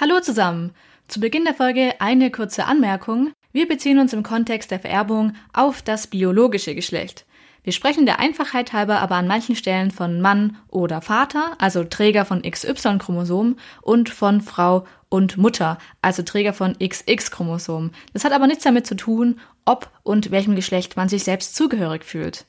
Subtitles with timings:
[0.00, 0.72] Hallo zusammen!
[1.08, 3.32] Zu Beginn der Folge eine kurze Anmerkung.
[3.52, 7.26] Wir beziehen uns im Kontext der Vererbung auf das biologische Geschlecht.
[7.64, 12.24] Wir sprechen der Einfachheit halber aber an manchen Stellen von Mann oder Vater, also Träger
[12.24, 17.90] von XY-Chromosomen, und von Frau und Mutter, also Träger von XX-Chromosomen.
[18.14, 22.04] Das hat aber nichts damit zu tun, ob und welchem Geschlecht man sich selbst zugehörig
[22.06, 22.46] fühlt.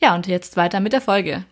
[0.00, 1.44] Ja, und jetzt weiter mit der Folge.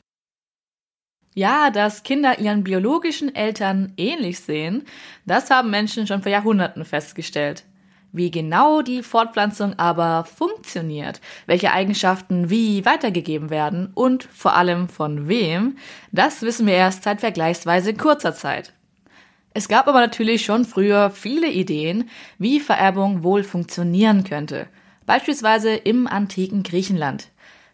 [1.35, 4.85] Ja, dass Kinder ihren biologischen Eltern ähnlich sehen,
[5.25, 7.64] das haben Menschen schon vor Jahrhunderten festgestellt.
[8.14, 15.29] Wie genau die Fortpflanzung aber funktioniert, welche Eigenschaften wie weitergegeben werden und vor allem von
[15.29, 15.79] wem,
[16.13, 18.75] das wissen wir erst seit vergleichsweise kurzer Zeit.
[19.54, 24.67] Es gab aber natürlich schon früher viele Ideen, wie Vererbung wohl funktionieren könnte,
[25.07, 27.32] beispielsweise im antiken Griechenland.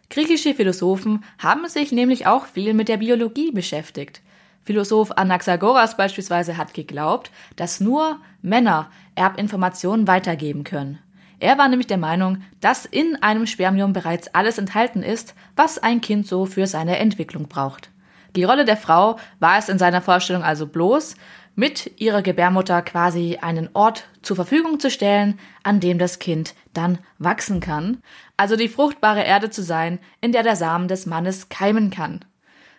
[0.09, 4.21] Griechische Philosophen haben sich nämlich auch viel mit der Biologie beschäftigt.
[4.63, 10.97] Philosoph Anaxagoras beispielsweise hat geglaubt, dass nur Männer Erbinformationen weitergeben können.
[11.39, 16.01] Er war nämlich der Meinung, dass in einem Spermium bereits alles enthalten ist, was ein
[16.01, 17.91] Kind so für seine Entwicklung braucht.
[18.35, 21.15] Die Rolle der Frau war es in seiner Vorstellung also bloß,
[21.59, 26.99] mit ihrer Gebärmutter quasi einen Ort zur Verfügung zu stellen, an dem das Kind dann
[27.17, 28.01] wachsen kann,
[28.37, 32.23] also die fruchtbare Erde zu sein, in der der Samen des Mannes keimen kann.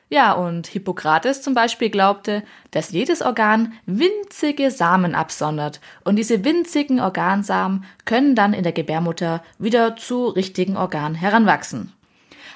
[0.08, 7.00] Ja, und Hippokrates zum Beispiel glaubte, dass jedes Organ winzige Samen absondert und diese winzigen
[7.00, 11.92] Organsamen können dann in der Gebärmutter wieder zu richtigen Organen heranwachsen.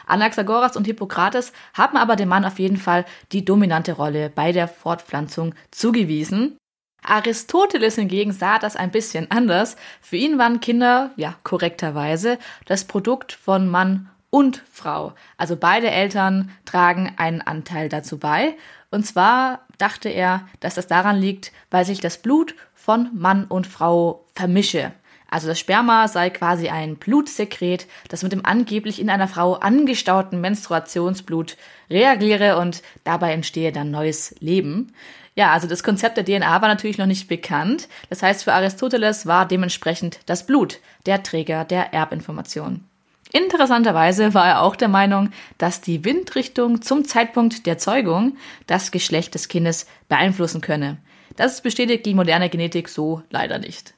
[0.07, 4.69] Anaxagoras und Hippokrates haben aber dem Mann auf jeden Fall die dominante Rolle bei der
[4.69, 6.57] Fortpflanzung zugewiesen.
[7.03, 9.77] Aristoteles hingegen sah das ein bisschen anders.
[10.01, 15.13] Für ihn waren Kinder, ja, korrekterweise, das Produkt von Mann und Frau.
[15.37, 18.57] Also beide Eltern tragen einen Anteil dazu bei.
[18.91, 23.67] Und zwar dachte er, dass das daran liegt, weil sich das Blut von Mann und
[23.67, 24.93] Frau vermische.
[25.35, 30.41] Also das Sperma sei quasi ein Blutsekret, das mit dem angeblich in einer Frau angestauten
[30.41, 31.57] Menstruationsblut
[31.91, 34.92] reagiere und dabei entstehe dann neues Leben.
[35.35, 37.89] Ja, also das Konzept der DNA war natürlich noch nicht bekannt.
[38.11, 42.85] Das heißt, für Aristoteles war dementsprechend das Blut der Träger der Erbinformation.
[43.33, 48.37] Interessanterweise war er auch der Meinung, dass die Windrichtung zum Zeitpunkt der Zeugung
[48.69, 50.98] das Geschlecht des Kindes beeinflussen könne.
[51.35, 53.94] Das bestätigt die moderne Genetik so leider nicht.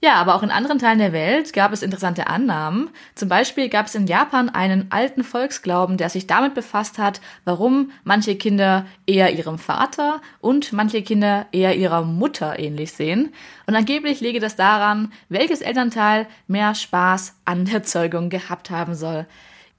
[0.00, 2.90] Ja, aber auch in anderen Teilen der Welt gab es interessante Annahmen.
[3.16, 7.90] Zum Beispiel gab es in Japan einen alten Volksglauben, der sich damit befasst hat, warum
[8.04, 13.34] manche Kinder eher ihrem Vater und manche Kinder eher ihrer Mutter ähnlich sehen.
[13.66, 19.26] Und angeblich liege das daran, welches Elternteil mehr Spaß an der Zeugung gehabt haben soll.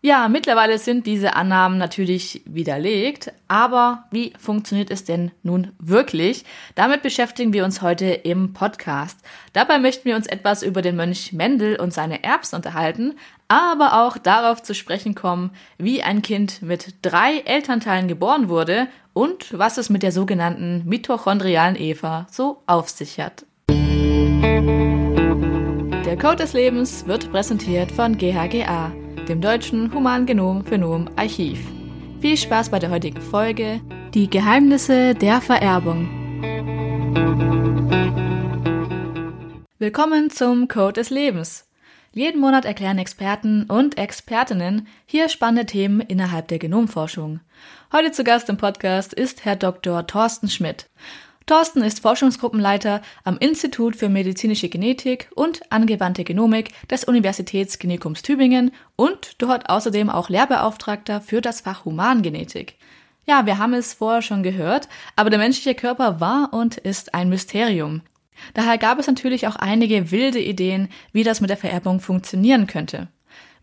[0.01, 6.45] Ja, mittlerweile sind diese Annahmen natürlich widerlegt, aber wie funktioniert es denn nun wirklich?
[6.75, 9.19] Damit beschäftigen wir uns heute im Podcast.
[9.51, 13.15] Dabei möchten wir uns etwas über den Mönch Mendel und seine Erbs unterhalten,
[13.49, 19.57] aber auch darauf zu sprechen kommen, wie ein Kind mit drei Elternteilen geboren wurde und
[19.57, 23.45] was es mit der sogenannten mitochondrialen Eva so auf sich hat.
[26.05, 28.93] Der Code des Lebens wird präsentiert von GHGA
[29.29, 31.59] dem Deutschen Humangenom-Phenom-Archiv.
[32.19, 33.79] Viel Spaß bei der heutigen Folge
[34.15, 36.09] Die Geheimnisse der Vererbung.
[39.77, 41.69] Willkommen zum Code des Lebens.
[42.11, 47.39] Jeden Monat erklären Experten und Expertinnen hier spannende Themen innerhalb der Genomforschung.
[47.93, 50.07] Heute zu Gast im Podcast ist Herr Dr.
[50.07, 50.89] Thorsten Schmidt.
[51.49, 59.41] Thorsten ist Forschungsgruppenleiter am Institut für medizinische Genetik und angewandte Genomik des Universitätsklinikum Tübingen und
[59.41, 62.75] dort außerdem auch Lehrbeauftragter für das Fach Humangenetik.
[63.25, 67.29] Ja, wir haben es vorher schon gehört, aber der menschliche Körper war und ist ein
[67.29, 68.03] Mysterium.
[68.53, 73.07] Daher gab es natürlich auch einige wilde Ideen, wie das mit der Vererbung funktionieren könnte.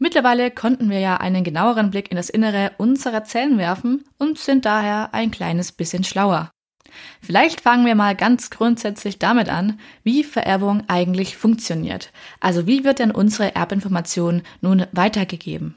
[0.00, 4.64] Mittlerweile konnten wir ja einen genaueren Blick in das Innere unserer Zellen werfen und sind
[4.64, 6.50] daher ein kleines bisschen schlauer.
[7.20, 12.12] Vielleicht fangen wir mal ganz grundsätzlich damit an, wie Vererbung eigentlich funktioniert.
[12.40, 15.76] Also wie wird denn unsere Erbinformation nun weitergegeben?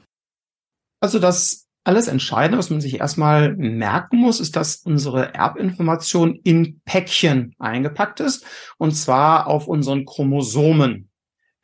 [1.00, 6.80] Also das alles Entscheidende, was man sich erstmal merken muss, ist, dass unsere Erbinformation in
[6.84, 8.44] Päckchen eingepackt ist,
[8.76, 11.08] und zwar auf unseren Chromosomen.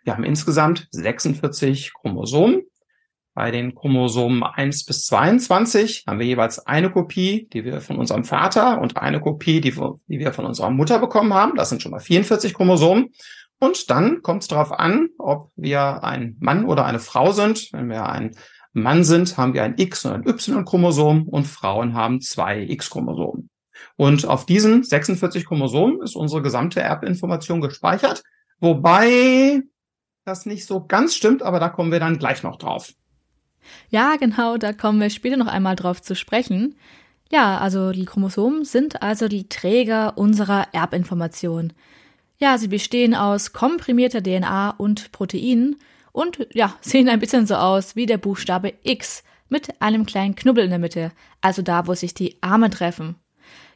[0.05, 2.63] Wir haben insgesamt 46 Chromosomen
[3.37, 8.25] bei den Chromosomen 1 bis 22 haben wir jeweils eine Kopie, die wir von unserem
[8.25, 11.55] Vater und eine Kopie, die, wir von unserer Mutter bekommen haben.
[11.55, 13.11] Das sind schon mal 44 Chromosomen.
[13.59, 17.69] Und dann kommt es darauf an, ob wir ein Mann oder eine Frau sind.
[17.75, 18.35] Wenn wir ein
[18.73, 23.51] Mann sind, haben wir ein X- und ein Y-Chromosom und Frauen haben zwei X-Chromosomen.
[23.97, 28.23] Und auf diesen 46 Chromosomen ist unsere gesamte Erbinformation gespeichert,
[28.61, 29.61] wobei
[30.25, 32.95] das nicht so ganz stimmt, aber da kommen wir dann gleich noch drauf.
[33.91, 36.77] Ja, genau, da kommen wir später noch einmal drauf zu sprechen.
[37.31, 41.73] Ja, also die Chromosomen sind also die Träger unserer Erbinformation.
[42.39, 45.77] Ja, sie bestehen aus komprimierter DNA und Proteinen
[46.13, 50.65] und ja, sehen ein bisschen so aus wie der Buchstabe X mit einem kleinen Knubbel
[50.65, 53.17] in der Mitte, also da, wo sich die Arme treffen.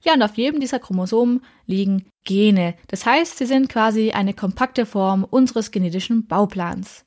[0.03, 2.75] Ja, und auf jedem dieser Chromosomen liegen Gene.
[2.89, 7.05] Das heißt, sie sind quasi eine kompakte Form unseres genetischen Bauplans.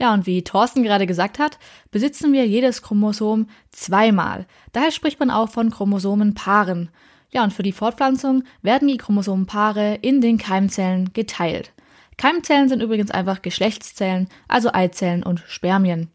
[0.00, 1.58] Ja, und wie Thorsten gerade gesagt hat,
[1.90, 4.46] besitzen wir jedes Chromosom zweimal.
[4.72, 6.90] Daher spricht man auch von Chromosomenpaaren.
[7.30, 11.72] Ja, und für die Fortpflanzung werden die Chromosomenpaare in den Keimzellen geteilt.
[12.16, 16.08] Keimzellen sind übrigens einfach Geschlechtszellen, also Eizellen und Spermien.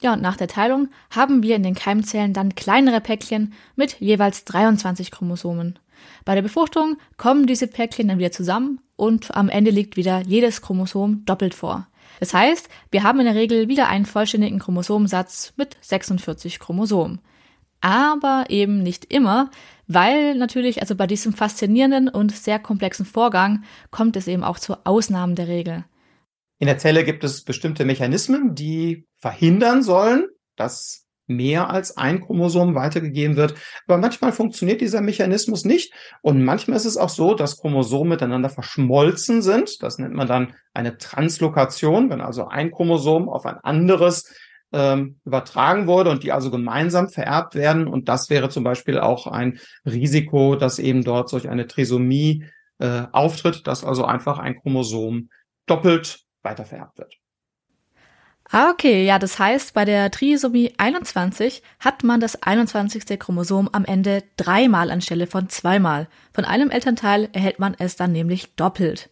[0.00, 4.44] Ja, und nach der Teilung haben wir in den Keimzellen dann kleinere Päckchen mit jeweils
[4.44, 5.78] 23 Chromosomen.
[6.24, 10.62] Bei der Befruchtung kommen diese Päckchen dann wieder zusammen und am Ende liegt wieder jedes
[10.62, 11.87] Chromosom doppelt vor.
[12.20, 17.20] Das heißt, wir haben in der Regel wieder einen vollständigen Chromosomensatz mit 46 Chromosomen.
[17.80, 19.50] Aber eben nicht immer,
[19.86, 24.84] weil natürlich, also bei diesem faszinierenden und sehr komplexen Vorgang kommt es eben auch zu
[24.84, 25.84] Ausnahmen der Regel.
[26.58, 30.26] In der Zelle gibt es bestimmte Mechanismen, die verhindern sollen,
[30.56, 33.54] dass mehr als ein Chromosom weitergegeben wird.
[33.86, 35.92] Aber manchmal funktioniert dieser Mechanismus nicht.
[36.22, 39.82] Und manchmal ist es auch so, dass Chromosomen miteinander verschmolzen sind.
[39.82, 44.24] Das nennt man dann eine Translokation, wenn also ein Chromosom auf ein anderes
[44.72, 47.86] ähm, übertragen wurde und die also gemeinsam vererbt werden.
[47.86, 52.44] Und das wäre zum Beispiel auch ein Risiko, dass eben dort solch eine Trisomie
[52.78, 55.30] äh, auftritt, dass also einfach ein Chromosom
[55.66, 57.14] doppelt weitervererbt wird.
[58.50, 63.18] Ah, okay, ja, das heißt, bei der Trisomie 21 hat man das 21.
[63.18, 66.08] Chromosom am Ende dreimal anstelle von zweimal.
[66.32, 69.10] Von einem Elternteil erhält man es dann nämlich doppelt.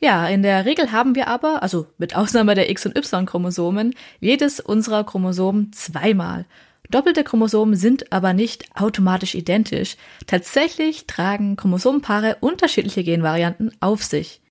[0.00, 4.58] Ja, in der Regel haben wir aber, also mit Ausnahme der X- und Y-Chromosomen, jedes
[4.58, 6.46] unserer Chromosomen zweimal.
[6.90, 9.96] Doppelte Chromosomen sind aber nicht automatisch identisch.
[10.26, 14.41] Tatsächlich tragen Chromosomenpaare unterschiedliche Genvarianten auf sich.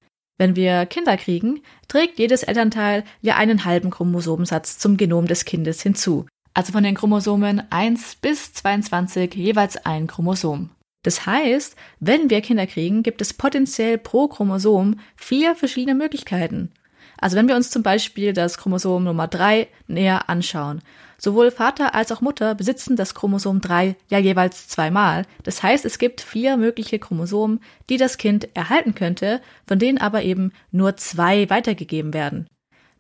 [0.42, 5.84] Wenn wir Kinder kriegen, trägt jedes Elternteil ja einen halben Chromosomensatz zum Genom des Kindes
[5.84, 6.26] hinzu.
[6.56, 10.72] Also von den Chromosomen 1 bis 22 jeweils ein Chromosom.
[11.04, 16.72] Das heißt, wenn wir Kinder kriegen, gibt es potenziell pro Chromosom vier verschiedene Möglichkeiten.
[17.20, 20.82] Also wenn wir uns zum Beispiel das Chromosom Nummer 3 näher anschauen,
[21.24, 25.28] Sowohl Vater als auch Mutter besitzen das Chromosom 3 ja jeweils zweimal.
[25.44, 27.60] Das heißt, es gibt vier mögliche Chromosomen,
[27.92, 32.48] die das Kind erhalten könnte, von denen aber eben nur zwei weitergegeben werden.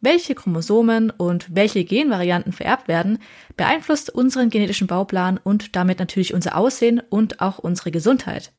[0.01, 3.17] Welche Chromosomen und welche Genvarianten vererbt werden,
[3.57, 8.51] beeinflusst unseren genetischen Bauplan und damit natürlich unser Aussehen und auch unsere Gesundheit.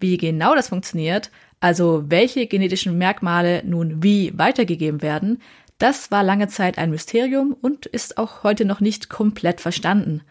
[0.00, 5.42] Wie genau das funktioniert, also welche genetischen Merkmale nun wie weitergegeben werden,
[5.78, 10.22] das war lange Zeit ein Mysterium und ist auch heute noch nicht komplett verstanden.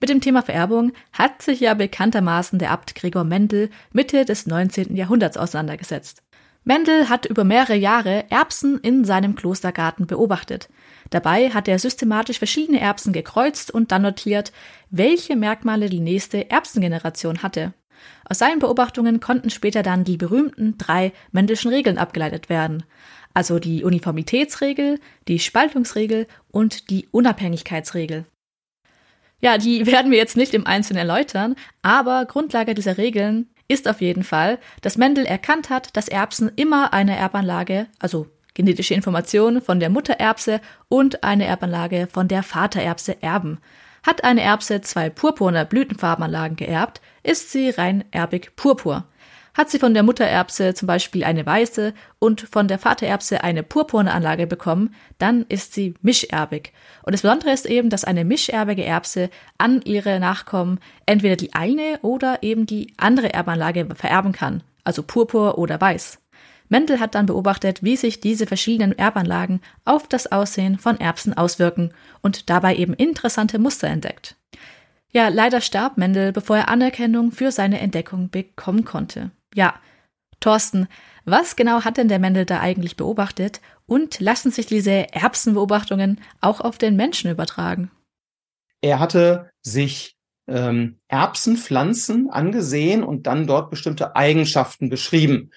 [0.00, 4.96] Mit dem Thema Vererbung hat sich ja bekanntermaßen der Abt Gregor Mendel Mitte des 19.
[4.96, 6.22] Jahrhunderts auseinandergesetzt.
[6.64, 10.68] Mendel hat über mehrere Jahre Erbsen in seinem Klostergarten beobachtet.
[11.08, 14.52] Dabei hat er systematisch verschiedene Erbsen gekreuzt und dann notiert,
[14.90, 17.72] welche Merkmale die nächste Erbsengeneration hatte.
[18.26, 22.84] Aus seinen Beobachtungen konnten später dann die berühmten drei Mendelschen Regeln abgeleitet werden
[23.34, 28.26] also die Uniformitätsregel, die Spaltungsregel und die Unabhängigkeitsregel.
[29.40, 34.00] Ja, die werden wir jetzt nicht im Einzelnen erläutern, aber Grundlage dieser Regeln ist auf
[34.00, 39.78] jeden Fall, dass Mendel erkannt hat, dass Erbsen immer eine Erbanlage, also genetische Informationen von
[39.78, 43.58] der Muttererbse und eine Erbanlage von der Vatererbse erben.
[44.02, 49.04] Hat eine Erbse zwei purpurne Blütenfarbenanlagen geerbt, ist sie rein erbig purpur.
[49.54, 54.12] Hat sie von der Muttererbse zum Beispiel eine weiße und von der Vatererbse eine purpurne
[54.12, 56.72] Anlage bekommen, dann ist sie mischerbig.
[57.02, 61.98] Und das Besondere ist eben, dass eine mischerbige Erbse an ihre Nachkommen entweder die eine
[62.02, 66.18] oder eben die andere Erbanlage vererben kann, also purpur oder weiß.
[66.68, 71.92] Mendel hat dann beobachtet, wie sich diese verschiedenen Erbanlagen auf das Aussehen von Erbsen auswirken
[72.22, 74.36] und dabei eben interessante Muster entdeckt.
[75.12, 79.32] Ja, leider starb Mendel, bevor er Anerkennung für seine Entdeckung bekommen konnte.
[79.54, 79.74] Ja,
[80.40, 80.88] Thorsten,
[81.24, 86.60] was genau hat denn der Mendel da eigentlich beobachtet und lassen sich diese Erbsenbeobachtungen auch
[86.60, 87.90] auf den Menschen übertragen?
[88.80, 90.16] Er hatte sich
[90.48, 95.50] ähm, Erbsenpflanzen angesehen und dann dort bestimmte Eigenschaften beschrieben.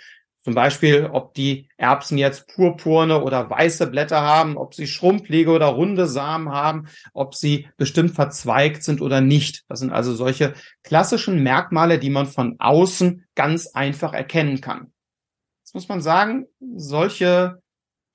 [0.44, 5.68] Zum Beispiel, ob die Erbsen jetzt purpurne oder weiße Blätter haben, ob sie schrumpelige oder
[5.68, 9.64] runde Samen haben, ob sie bestimmt verzweigt sind oder nicht.
[9.70, 14.92] Das sind also solche klassischen Merkmale, die man von außen ganz einfach erkennen kann.
[15.64, 16.46] Jetzt muss man sagen,
[16.76, 17.62] solche,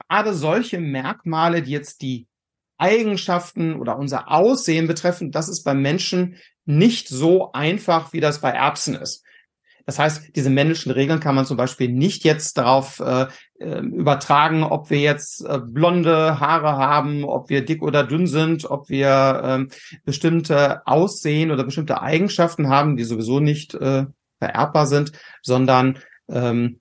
[0.07, 2.27] gerade solche Merkmale, die jetzt die
[2.77, 8.51] Eigenschaften oder unser Aussehen betreffen, das ist beim Menschen nicht so einfach, wie das bei
[8.51, 9.25] Erbsen ist.
[9.89, 13.27] Das heißt, diese männlichen Regeln kann man zum Beispiel nicht jetzt darauf äh,
[13.59, 18.67] ähm, übertragen, ob wir jetzt äh, blonde Haare haben, ob wir dick oder dünn sind,
[18.67, 19.71] ob wir ähm,
[20.05, 24.05] bestimmte Aussehen oder bestimmte Eigenschaften haben, die sowieso nicht äh,
[24.39, 26.81] vererbbar sind, sondern ähm,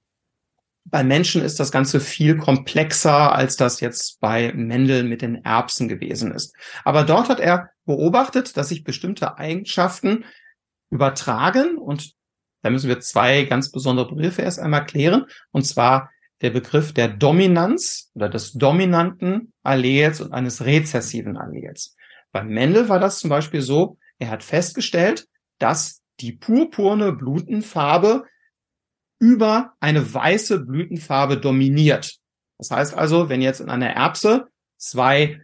[0.84, 5.88] bei Menschen ist das Ganze viel komplexer, als das jetzt bei Mendel mit den Erbsen
[5.88, 6.54] gewesen ist.
[6.84, 10.26] Aber dort hat er beobachtet, dass sich bestimmte Eigenschaften
[10.90, 12.17] übertragen und
[12.62, 15.26] da müssen wir zwei ganz besondere Begriffe erst einmal klären.
[15.52, 16.12] Und zwar
[16.42, 21.96] der Begriff der Dominanz oder des dominanten Allels und eines rezessiven Allels.
[22.32, 25.28] Bei Mendel war das zum Beispiel so, er hat festgestellt,
[25.60, 28.26] dass die purpurne Blütenfarbe
[29.20, 32.18] über eine weiße Blütenfarbe dominiert.
[32.58, 34.48] Das heißt also, wenn jetzt in einer Erbse
[34.78, 35.42] zwei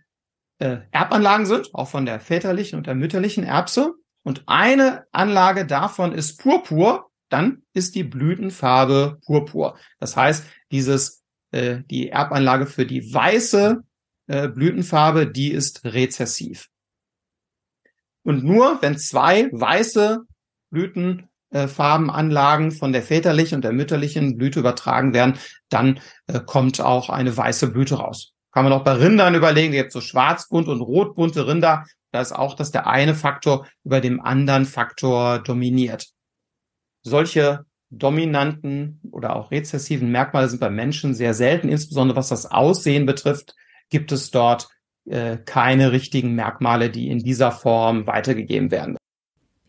[0.59, 3.93] äh, Erbanlagen sind, auch von der väterlichen und der mütterlichen Erbse,
[4.23, 9.77] und eine Anlage davon ist Purpur, dann ist die Blütenfarbe Purpur.
[9.99, 13.83] Das heißt, dieses äh, die Erbanlage für die weiße
[14.27, 16.69] äh, Blütenfarbe, die ist rezessiv.
[18.23, 20.21] Und nur wenn zwei weiße
[20.71, 25.37] Blütenfarbenanlagen von der väterlichen und der mütterlichen Blüte übertragen werden,
[25.69, 28.33] dann äh, kommt auch eine weiße Blüte raus.
[28.51, 32.31] Kann man auch bei Rindern überlegen, ihr habt so schwarzbunt und rotbunte Rinder, da ist
[32.31, 36.09] auch, dass der eine Faktor über dem anderen Faktor dominiert.
[37.01, 43.05] Solche dominanten oder auch rezessiven Merkmale sind bei Menschen sehr selten, insbesondere was das Aussehen
[43.05, 43.55] betrifft,
[43.89, 44.69] gibt es dort
[45.05, 48.95] äh, keine richtigen Merkmale, die in dieser Form weitergegeben werden.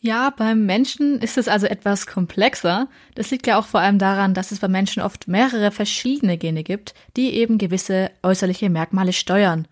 [0.01, 2.89] Ja, beim Menschen ist es also etwas komplexer.
[3.15, 6.63] Das liegt ja auch vor allem daran, dass es bei Menschen oft mehrere verschiedene Gene
[6.63, 9.67] gibt, die eben gewisse äußerliche Merkmale steuern.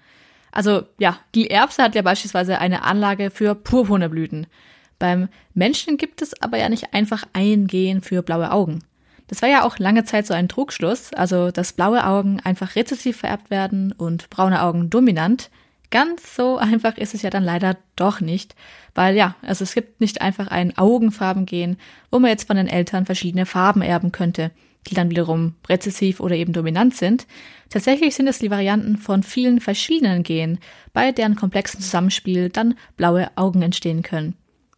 [0.53, 4.47] Also ja, die Erbse hat ja beispielsweise eine Anlage für purpurne Blüten.
[4.99, 8.85] Beim Menschen gibt es aber ja nicht einfach ein Gen für blaue Augen.
[9.27, 13.17] Das war ja auch lange Zeit so ein Trugschluss, also dass blaue Augen einfach rezessiv
[13.17, 15.51] vererbt werden und braune Augen dominant.
[15.91, 18.55] Ganz so einfach ist es ja dann leider doch nicht,
[18.95, 21.79] weil ja, also es gibt nicht einfach ein Augenfarbengen,
[22.11, 24.51] wo man jetzt von den Eltern verschiedene Farben erben könnte
[24.89, 27.27] die dann wiederum rezessiv oder eben dominant sind.
[27.71, 30.59] Tatsächlich sind es die Varianten von vielen verschiedenen Genen,
[30.93, 34.35] bei deren komplexen Zusammenspiel dann blaue Augen entstehen können.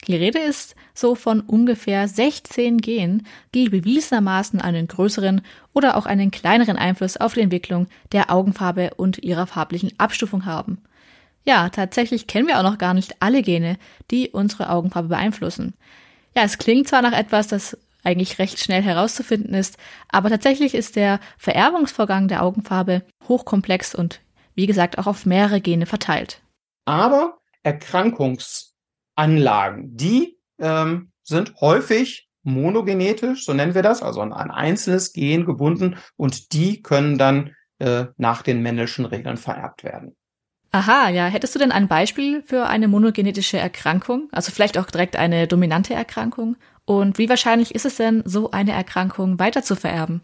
[0.07, 5.41] Die Rede ist so von ungefähr 16 Genen, die bewiesenermaßen einen größeren
[5.73, 10.83] oder auch einen kleineren Einfluss auf die Entwicklung der Augenfarbe und ihrer farblichen Abstufung haben.
[11.47, 13.77] Ja, tatsächlich kennen wir auch noch gar nicht alle Gene,
[14.11, 15.75] die unsere Augenfarbe beeinflussen.
[16.37, 19.79] Ja, es klingt zwar nach etwas, das eigentlich recht schnell herauszufinden ist.
[20.09, 24.21] Aber tatsächlich ist der Vererbungsvorgang der Augenfarbe hochkomplex und
[24.55, 26.41] wie gesagt auch auf mehrere Gene verteilt.
[26.85, 35.13] Aber Erkrankungsanlagen, die ähm, sind häufig monogenetisch, so nennen wir das, also an ein einzelnes
[35.13, 40.15] Gen gebunden und die können dann äh, nach den männlichen Regeln vererbt werden.
[40.75, 41.27] Aha, ja.
[41.27, 44.29] Hättest du denn ein Beispiel für eine monogenetische Erkrankung?
[44.33, 46.57] Also vielleicht auch direkt eine dominante Erkrankung?
[46.87, 50.21] Und wie wahrscheinlich ist es denn, so eine Erkrankung weiter zu vererben?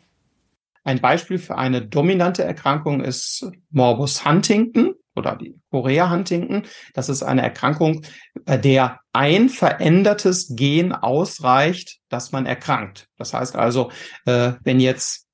[0.85, 6.64] Ein Beispiel für eine dominante Erkrankung ist Morbus Huntington oder die Chorea Huntington.
[6.95, 8.02] Das ist eine Erkrankung,
[8.45, 13.09] bei der ein verändertes Gen ausreicht, dass man erkrankt.
[13.17, 13.90] Das heißt also,
[14.25, 15.26] äh, wenn jetzt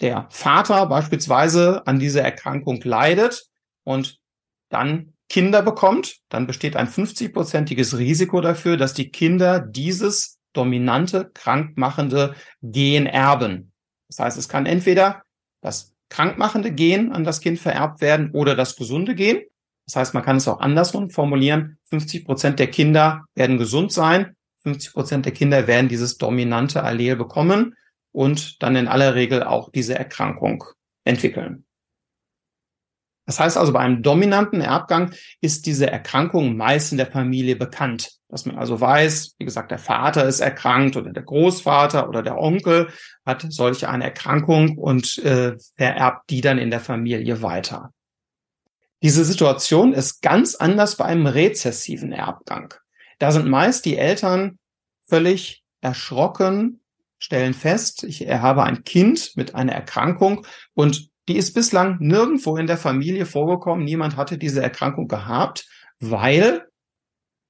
[0.00, 3.46] der Vater beispielsweise an dieser Erkrankung leidet
[3.84, 4.18] und
[4.68, 12.34] dann Kinder bekommt, dann besteht ein 50-prozentiges Risiko dafür, dass die Kinder dieses dominante, krankmachende
[12.62, 13.72] Gen erben.
[14.08, 15.22] Das heißt, es kann entweder
[15.60, 19.42] das krankmachende Gen an das Kind vererbt werden oder das gesunde Gen.
[19.86, 21.78] Das heißt, man kann es auch andersrum formulieren.
[21.90, 24.36] 50 Prozent der Kinder werden gesund sein.
[24.62, 27.74] 50 Prozent der Kinder werden dieses dominante Allel bekommen
[28.12, 30.64] und dann in aller Regel auch diese Erkrankung
[31.04, 31.66] entwickeln.
[33.26, 38.12] Das heißt also, bei einem dominanten Erbgang ist diese Erkrankung meist in der Familie bekannt.
[38.28, 42.36] Dass man also weiß, wie gesagt, der Vater ist erkrankt oder der Großvater oder der
[42.38, 42.88] Onkel
[43.24, 47.92] hat solche eine Erkrankung und äh, vererbt die dann in der Familie weiter.
[49.02, 52.74] Diese Situation ist ganz anders bei einem rezessiven Erbgang.
[53.18, 54.58] Da sind meist die Eltern
[55.06, 56.80] völlig erschrocken,
[57.18, 62.66] stellen fest, ich habe ein Kind mit einer Erkrankung und die ist bislang nirgendwo in
[62.66, 63.84] der Familie vorgekommen.
[63.84, 65.66] Niemand hatte diese Erkrankung gehabt,
[65.98, 66.66] weil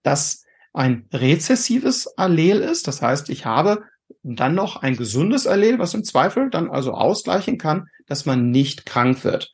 [0.03, 2.87] das ein rezessives Allel ist.
[2.87, 3.85] Das heißt, ich habe
[4.23, 8.87] dann noch ein gesundes Allel, was im Zweifel dann also ausgleichen kann, dass man nicht
[8.87, 9.51] krank wird.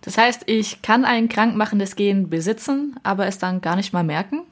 [0.00, 4.46] Das heißt, ich kann ein krankmachendes Gen besitzen, aber es dann gar nicht mal merken?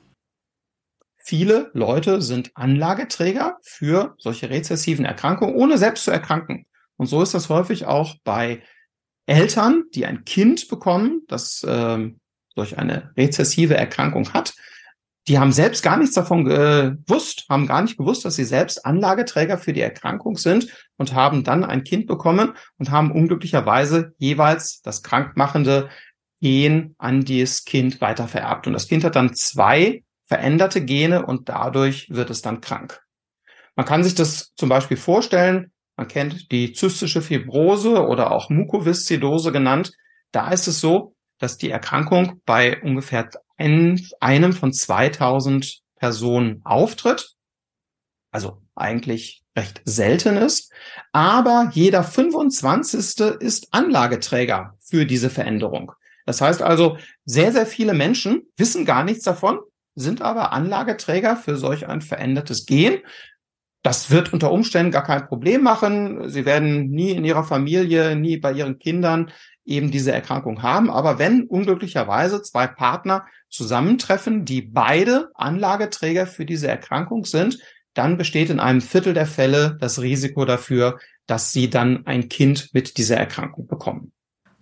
[1.18, 6.66] Viele Leute sind Anlageträger für solche rezessiven Erkrankungen, ohne selbst zu erkranken.
[6.96, 8.62] Und so ist das häufig auch bei
[9.26, 12.20] Eltern, die ein Kind bekommen, das ähm,
[12.54, 14.54] durch eine rezessive Erkrankung hat.
[15.28, 19.58] Die haben selbst gar nichts davon gewusst, haben gar nicht gewusst, dass sie selbst Anlageträger
[19.58, 25.02] für die Erkrankung sind und haben dann ein Kind bekommen und haben unglücklicherweise jeweils das
[25.02, 25.88] krankmachende
[26.40, 28.68] Gen an dieses Kind weitervererbt.
[28.68, 33.02] Und das Kind hat dann zwei veränderte Gene und dadurch wird es dann krank.
[33.74, 39.50] Man kann sich das zum Beispiel vorstellen, man kennt die zystische Fibrose oder auch Mukoviszidose
[39.50, 39.92] genannt.
[40.30, 47.34] Da ist es so, dass die Erkrankung bei ungefähr einem von 2000 Personen auftritt.
[48.30, 50.70] Also eigentlich recht selten ist.
[51.12, 53.40] Aber jeder 25.
[53.40, 55.92] ist Anlageträger für diese Veränderung.
[56.26, 59.60] Das heißt also, sehr, sehr viele Menschen wissen gar nichts davon,
[59.94, 62.98] sind aber Anlageträger für solch ein verändertes Gen.
[63.86, 66.28] Das wird unter Umständen gar kein Problem machen.
[66.28, 69.30] Sie werden nie in ihrer Familie, nie bei ihren Kindern
[69.64, 70.90] eben diese Erkrankung haben.
[70.90, 77.58] Aber wenn unglücklicherweise zwei Partner zusammentreffen, die beide Anlageträger für diese Erkrankung sind,
[77.94, 82.70] dann besteht in einem Viertel der Fälle das Risiko dafür, dass sie dann ein Kind
[82.72, 84.10] mit dieser Erkrankung bekommen.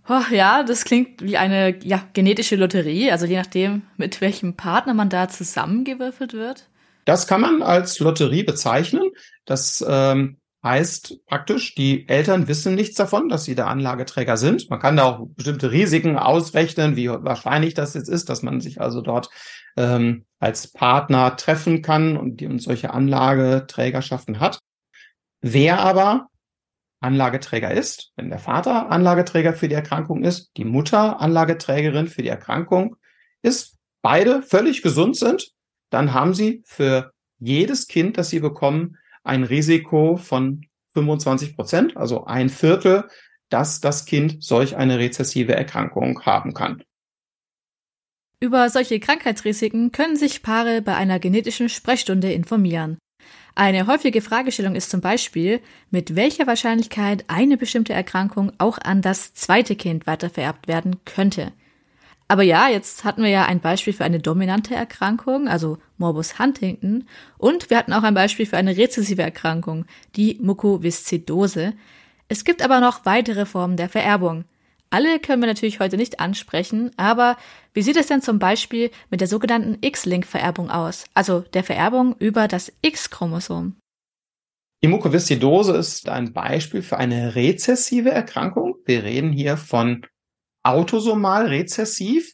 [0.06, 4.92] Oh, ja, das klingt wie eine ja, genetische Lotterie, also je nachdem, mit welchem Partner
[4.92, 6.68] man da zusammengewürfelt wird.
[7.04, 9.10] Das kann man als Lotterie bezeichnen.
[9.44, 14.70] Das ähm, heißt praktisch, die Eltern wissen nichts davon, dass sie der Anlageträger sind.
[14.70, 18.80] Man kann da auch bestimmte Risiken ausrechnen, wie wahrscheinlich das jetzt ist, dass man sich
[18.80, 19.28] also dort
[19.76, 24.58] ähm, als Partner treffen kann und, die, und solche Anlageträgerschaften hat.
[25.42, 26.28] Wer aber
[27.00, 32.30] Anlageträger ist, wenn der Vater Anlageträger für die Erkrankung ist, die Mutter Anlageträgerin für die
[32.30, 32.96] Erkrankung
[33.42, 35.53] ist, beide völlig gesund sind,
[35.94, 42.24] dann haben sie für jedes Kind, das sie bekommen, ein Risiko von 25 Prozent, also
[42.24, 43.04] ein Viertel,
[43.48, 46.82] dass das Kind solch eine rezessive Erkrankung haben kann.
[48.40, 52.98] Über solche Krankheitsrisiken können sich Paare bei einer genetischen Sprechstunde informieren.
[53.54, 59.32] Eine häufige Fragestellung ist zum Beispiel, mit welcher Wahrscheinlichkeit eine bestimmte Erkrankung auch an das
[59.34, 61.52] zweite Kind weitervererbt werden könnte.
[62.26, 67.06] Aber ja, jetzt hatten wir ja ein Beispiel für eine dominante Erkrankung, also Morbus Huntington,
[67.36, 69.84] und wir hatten auch ein Beispiel für eine rezessive Erkrankung,
[70.16, 71.74] die Mukoviszidose.
[72.28, 74.44] Es gibt aber noch weitere Formen der Vererbung.
[74.88, 77.36] Alle können wir natürlich heute nicht ansprechen, aber
[77.74, 82.48] wie sieht es denn zum Beispiel mit der sogenannten X-Link-Vererbung aus, also der Vererbung über
[82.48, 83.76] das X-Chromosom?
[84.82, 88.76] Die Mukoviszidose ist ein Beispiel für eine rezessive Erkrankung.
[88.84, 90.06] Wir reden hier von
[90.64, 92.32] autosomal rezessiv,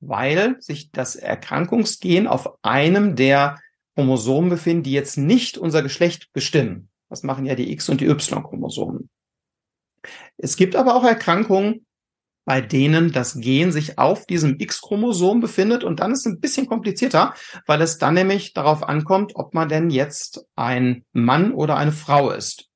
[0.00, 3.60] weil sich das Erkrankungsgen auf einem der
[3.94, 6.88] Chromosomen befindet, die jetzt nicht unser Geschlecht bestimmen.
[7.10, 9.10] Das machen ja die X- und die Y-Chromosomen.
[10.38, 11.86] Es gibt aber auch Erkrankungen,
[12.44, 15.84] bei denen das Gen sich auf diesem X-Chromosom befindet.
[15.84, 17.34] Und dann ist es ein bisschen komplizierter,
[17.66, 22.30] weil es dann nämlich darauf ankommt, ob man denn jetzt ein Mann oder eine Frau
[22.30, 22.68] ist.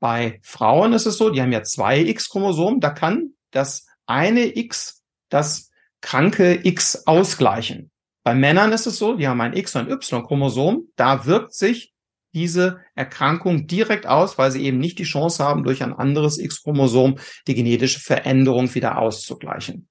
[0.00, 5.02] Bei Frauen ist es so, die haben ja zwei X-Chromosomen, da kann das eine X
[5.28, 7.90] das kranke X ausgleichen.
[8.24, 11.92] Bei Männern ist es so, die haben ein X- und ein Y-Chromosom, da wirkt sich
[12.34, 17.18] diese Erkrankung direkt aus, weil sie eben nicht die Chance haben, durch ein anderes X-Chromosom
[17.46, 19.88] die genetische Veränderung wieder auszugleichen.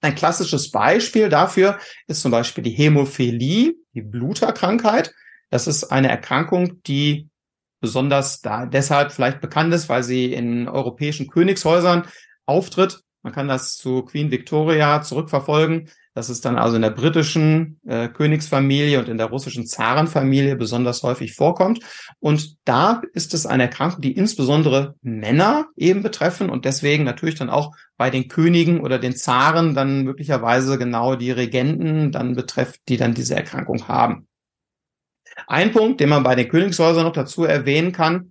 [0.00, 5.12] Ein klassisches Beispiel dafür ist zum Beispiel die Hämophilie, die Bluterkrankheit.
[5.50, 7.28] Das ist eine Erkrankung, die
[7.80, 12.06] besonders da deshalb vielleicht bekannt ist, weil sie in europäischen Königshäusern
[12.46, 13.02] auftritt.
[13.22, 15.90] Man kann das zu Queen Victoria zurückverfolgen.
[16.14, 21.02] Das ist dann also in der britischen äh, Königsfamilie und in der russischen Zarenfamilie besonders
[21.02, 21.80] häufig vorkommt.
[22.18, 27.50] Und da ist es eine Erkrankung, die insbesondere Männer eben betreffen und deswegen natürlich dann
[27.50, 32.96] auch bei den Königen oder den Zaren dann möglicherweise genau die Regenten dann betrifft, die
[32.96, 34.26] dann diese Erkrankung haben.
[35.46, 38.29] Ein Punkt, den man bei den Königshäusern noch dazu erwähnen kann,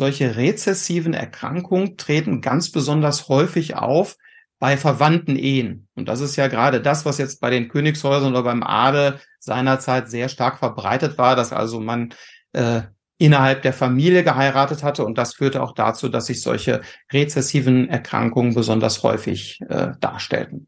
[0.00, 4.16] solche rezessiven Erkrankungen treten ganz besonders häufig auf
[4.58, 5.88] bei verwandten Ehen.
[5.94, 10.08] Und das ist ja gerade das, was jetzt bei den Königshäusern oder beim Adel seinerzeit
[10.08, 12.14] sehr stark verbreitet war, dass also man
[12.54, 12.80] äh,
[13.18, 15.04] innerhalb der Familie geheiratet hatte.
[15.04, 16.80] Und das führte auch dazu, dass sich solche
[17.12, 20.66] rezessiven Erkrankungen besonders häufig äh, darstellten.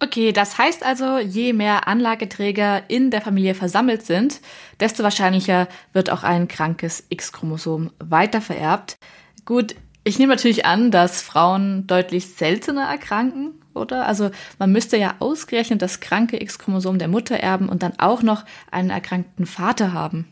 [0.00, 4.40] Okay, das heißt also, je mehr Anlageträger in der Familie versammelt sind,
[4.78, 8.96] desto wahrscheinlicher wird auch ein krankes X-Chromosom weitervererbt.
[9.44, 14.06] Gut, ich nehme natürlich an, dass Frauen deutlich seltener erkranken, oder?
[14.06, 18.44] Also man müsste ja ausgerechnet das kranke X-Chromosom der Mutter erben und dann auch noch
[18.70, 20.26] einen erkrankten Vater haben.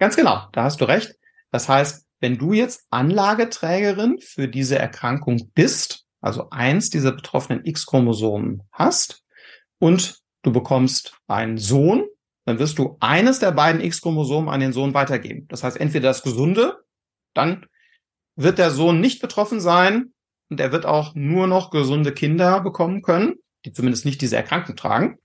[0.00, 1.14] Ganz genau, da hast du recht.
[1.52, 8.62] Das heißt, wenn du jetzt Anlageträgerin für diese Erkrankung bist, also eins dieser betroffenen X-Chromosomen
[8.72, 9.22] hast
[9.78, 12.06] und du bekommst einen Sohn,
[12.46, 15.46] dann wirst du eines der beiden X-Chromosomen an den Sohn weitergeben.
[15.48, 16.82] Das heißt, entweder das gesunde,
[17.34, 17.66] dann
[18.36, 20.14] wird der Sohn nicht betroffen sein
[20.48, 23.34] und er wird auch nur noch gesunde Kinder bekommen können,
[23.66, 25.18] die zumindest nicht diese Erkrankung tragen.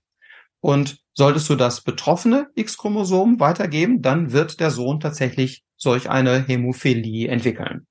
[0.60, 7.28] Und solltest du das betroffene X-Chromosom weitergeben, dann wird der Sohn tatsächlich solch eine Hämophilie
[7.28, 7.86] entwickeln.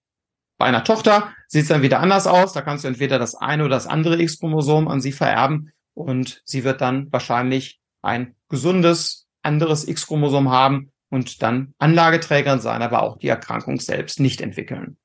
[0.59, 2.51] Bei einer Tochter sieht es dann wieder anders aus.
[2.51, 6.65] Da kannst du entweder das eine oder das andere X-Chromosom an sie vererben und sie
[6.65, 13.29] wird dann wahrscheinlich ein gesundes anderes X-Chromosom haben und dann Anlageträgerin sein, aber auch die
[13.29, 14.97] Erkrankung selbst nicht entwickeln.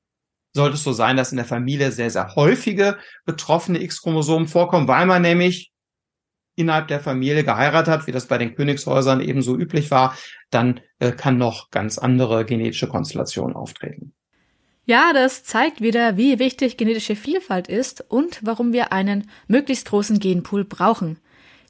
[0.53, 5.05] Sollte es so sein, dass in der Familie sehr, sehr häufige betroffene X-Chromosomen vorkommen, weil
[5.05, 5.71] man nämlich
[6.57, 10.17] innerhalb der Familie geheiratet hat, wie das bei den Königshäusern ebenso üblich war,
[10.49, 14.13] dann äh, kann noch ganz andere genetische Konstellation auftreten.
[14.87, 20.19] Ja, das zeigt wieder, wie wichtig genetische Vielfalt ist und warum wir einen möglichst großen
[20.19, 21.17] Genpool brauchen.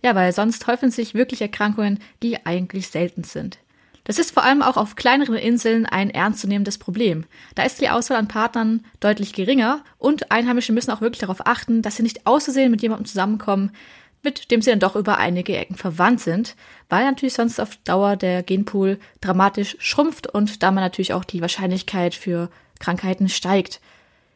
[0.04, 3.58] Ja, weil sonst häufen sich wirklich Erkrankungen, die eigentlich selten sind.
[4.04, 7.24] Das ist vor allem auch auf kleineren Inseln ein ernstzunehmendes Problem.
[7.56, 11.82] Da ist die Auswahl an Partnern deutlich geringer und Einheimische müssen auch wirklich darauf achten,
[11.82, 13.72] dass sie nicht auszusehen mit jemandem zusammenkommen,
[14.22, 16.56] mit dem sie dann doch über einige Ecken verwandt sind,
[16.90, 21.42] weil natürlich sonst auf Dauer der Genpool dramatisch schrumpft und da man natürlich auch die
[21.42, 23.80] Wahrscheinlichkeit für Krankheiten steigt.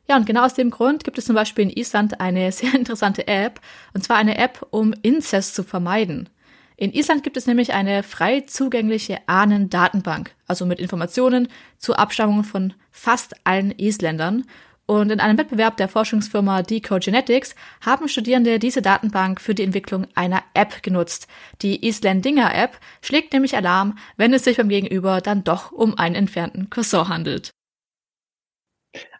[0.08, 3.28] Ja, und genau aus dem Grund gibt es zum Beispiel in Island eine sehr interessante
[3.28, 3.62] App,
[3.94, 6.30] und zwar eine App, um Inzest zu vermeiden.
[6.78, 12.74] In Island gibt es nämlich eine frei zugängliche Ahnendatenbank, also mit Informationen zur Abstammung von
[12.90, 14.46] fast allen Isländern.
[14.86, 20.08] Und in einem Wettbewerb der Forschungsfirma Decode Genetics haben Studierende diese Datenbank für die Entwicklung
[20.16, 21.28] einer App genutzt.
[21.62, 26.16] Die Islandinger App schlägt nämlich Alarm, wenn es sich beim Gegenüber dann doch um einen
[26.16, 27.52] entfernten Cousin handelt.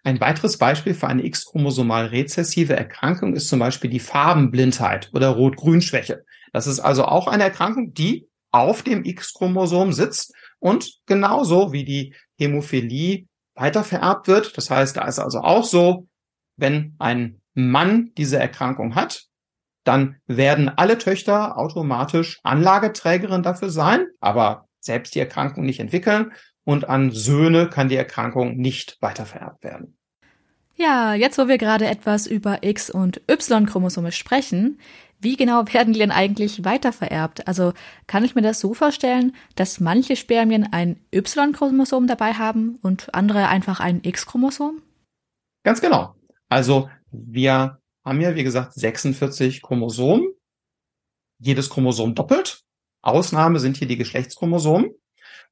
[0.04, 6.24] Ein weiteres Beispiel für eine X-chromosomal rezessive Erkrankung ist zum Beispiel die Farbenblindheit oder Rot-Grün-Schwäche.
[6.54, 12.16] Das ist also auch eine Erkrankung, die auf dem X-Chromosom sitzt und genauso wie die
[12.38, 14.58] Hämophilie weitervererbt wird.
[14.58, 16.08] Das heißt, da ist also auch so,
[16.58, 19.26] wenn ein Mann diese Erkrankung hat,
[19.84, 26.32] dann werden alle Töchter automatisch Anlageträgerin dafür sein, aber selbst die Erkrankung nicht entwickeln
[26.64, 29.98] und an Söhne kann die Erkrankung nicht weitervererbt werden.
[30.76, 34.80] Ja, jetzt wo wir gerade etwas über X- und Y-Chromosome sprechen,
[35.20, 37.48] wie genau werden die denn eigentlich weitervererbt?
[37.48, 37.74] Also
[38.08, 43.50] kann ich mir das so vorstellen, dass manche Spermien ein Y-Chromosom dabei haben und andere
[43.50, 44.82] einfach ein X-Chromosom?
[45.64, 46.16] Ganz genau.
[46.48, 50.30] Also wir haben ja, wie gesagt, 46 Chromosomen.
[51.40, 52.64] Jedes Chromosom doppelt.
[53.02, 54.92] Ausnahme sind hier die Geschlechtschromosomen.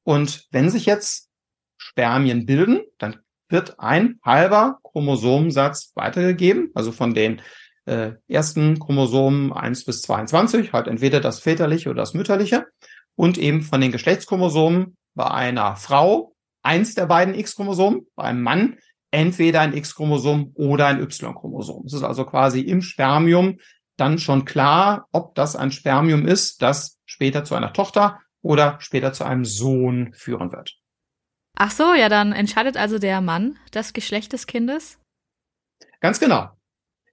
[0.08, 1.30] Und wenn sich jetzt
[1.76, 7.42] Spermien bilden, dann wird ein halber Chromosomensatz weitergegeben, also von den
[7.84, 12.68] äh, ersten Chromosomen 1 bis 22, halt entweder das väterliche oder das mütterliche,
[13.16, 18.78] und eben von den Geschlechtschromosomen bei einer Frau eins der beiden X-Chromosomen, bei einem Mann
[19.12, 21.84] entweder ein X-Chromosom oder ein Y-Chromosom.
[21.86, 23.58] Es ist also quasi im Spermium
[23.98, 29.14] dann schon klar, ob das ein Spermium ist, das später zu einer Tochter oder später
[29.14, 30.78] zu einem Sohn führen wird.
[31.56, 35.00] Ach so, ja, dann entscheidet also der Mann das Geschlecht des Kindes?
[36.00, 36.52] Ganz genau.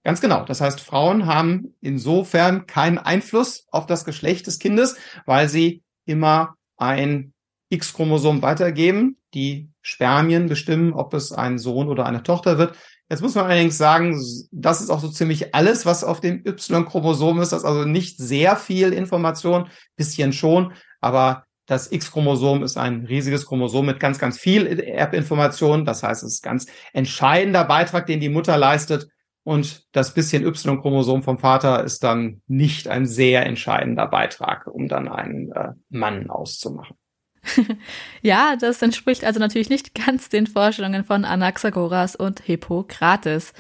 [0.05, 0.45] Ganz genau.
[0.45, 6.57] Das heißt, Frauen haben insofern keinen Einfluss auf das Geschlecht des Kindes, weil sie immer
[6.77, 7.33] ein
[7.71, 9.17] X-Chromosom weitergeben.
[9.33, 12.77] Die Spermien bestimmen, ob es ein Sohn oder eine Tochter wird.
[13.09, 14.19] Jetzt muss man allerdings sagen,
[14.51, 17.53] das ist auch so ziemlich alles, was auf dem Y-Chromosom ist.
[17.53, 20.73] Das ist also nicht sehr viel Information, bisschen schon,
[21.05, 25.85] aber das X-Chromosom ist ein riesiges Chromosom mit ganz, ganz viel Erbinformation.
[25.85, 29.09] Das heißt, es ist ein ganz entscheidender Beitrag, den die Mutter leistet.
[29.45, 35.09] Und das bisschen Y-Chromosom vom Vater ist dann nicht ein sehr entscheidender Beitrag, um dann
[35.09, 36.97] einen äh, Mann auszumachen.
[38.23, 43.53] ja, das entspricht also natürlich nicht ganz den Vorstellungen von Anaxagoras und Hippokrates.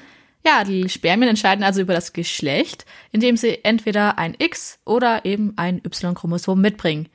[0.47, 5.55] Ja, die Spermien entscheiden also über das Geschlecht, indem sie entweder ein X oder eben
[5.57, 7.09] ein Y-Chromosom mitbringen.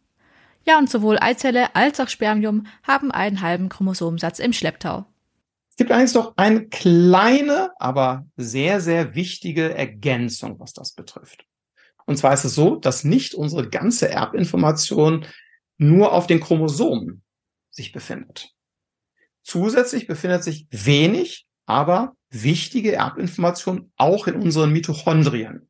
[0.65, 5.06] Ja, und sowohl Eizelle als auch Spermium haben einen halben Chromosomensatz im Schlepptau.
[5.72, 11.45] Es gibt eigentlich noch eine kleine, aber sehr, sehr wichtige Ergänzung, was das betrifft.
[12.06, 15.26] Und zwar ist es so, dass nicht unsere ganze Erbinformation
[15.78, 17.24] nur auf den Chromosomen
[17.69, 18.52] sich befindet.
[19.43, 25.69] Zusätzlich befindet sich wenig, aber wichtige Erbinformation auch in unseren Mitochondrien.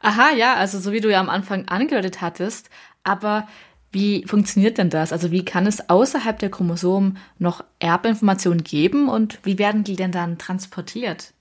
[0.00, 2.70] Aha, ja, also so wie du ja am Anfang angedeutet hattest,
[3.04, 3.46] aber
[3.92, 5.12] wie funktioniert denn das?
[5.12, 10.12] Also wie kann es außerhalb der Chromosomen noch Erbinformationen geben und wie werden die denn
[10.12, 11.34] dann transportiert?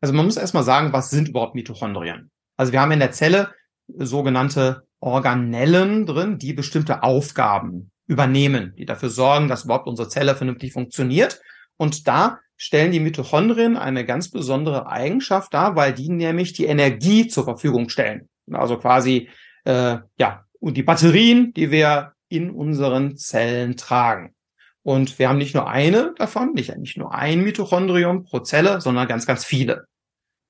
[0.00, 2.30] Also man muss erstmal sagen, was sind überhaupt Mitochondrien?
[2.56, 3.50] Also wir haben in der Zelle
[3.88, 10.72] sogenannte Organellen drin, die bestimmte Aufgaben übernehmen, die dafür sorgen, dass überhaupt unsere Zelle vernünftig
[10.72, 11.40] funktioniert.
[11.76, 17.28] Und da stellen die Mitochondrien eine ganz besondere Eigenschaft dar, weil die nämlich die Energie
[17.28, 18.28] zur Verfügung stellen.
[18.52, 19.28] Also quasi
[19.64, 24.34] äh, ja und die Batterien, die wir in unseren Zellen tragen.
[24.82, 29.08] Und wir haben nicht nur eine davon, nicht, nicht nur ein Mitochondrium pro Zelle, sondern
[29.08, 29.86] ganz, ganz viele.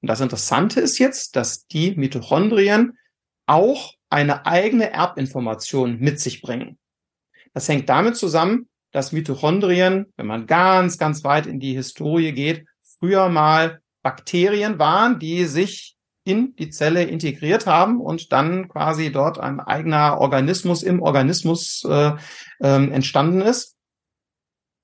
[0.02, 2.98] Und das Interessante ist jetzt, dass die Mitochondrien
[3.46, 6.78] auch eine eigene Erbinformation mit sich bringen.
[7.54, 12.66] Das hängt damit zusammen, dass Mitochondrien, wenn man ganz, ganz weit in die Historie geht,
[12.82, 15.95] früher mal Bakterien waren, die sich
[16.26, 22.12] in die Zelle integriert haben und dann quasi dort ein eigener Organismus im Organismus äh,
[22.60, 23.76] äh, entstanden ist.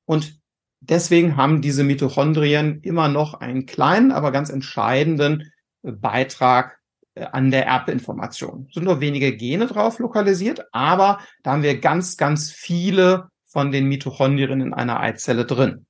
[0.04, 0.40] Und
[0.80, 5.50] deswegen haben diese Mitochondrien immer noch einen kleinen, aber ganz entscheidenden
[5.82, 6.78] Beitrag
[7.14, 8.66] äh, an der Erbinformation.
[8.68, 13.72] Es sind nur wenige Gene drauf lokalisiert, aber da haben wir ganz, ganz viele von
[13.72, 15.86] den Mitochondrien in einer Eizelle drin.